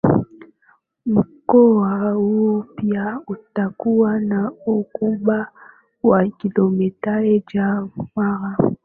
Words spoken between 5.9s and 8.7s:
wa kilomita za mraba